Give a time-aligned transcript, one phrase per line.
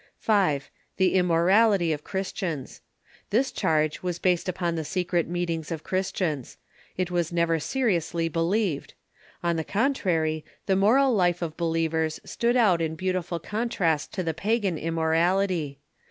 [0.17, 0.71] 5.
[0.97, 2.81] The immorality of Christians.
[3.29, 6.57] This charge was based upon the secret meetings of Christians.
[6.97, 8.95] It was never serious ly believed.
[9.43, 14.33] On the contrary, the moral life of believers stood out in beautiful contrast to the
[14.33, 15.77] pagan immorality.